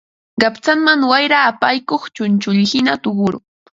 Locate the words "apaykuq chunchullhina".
1.51-2.93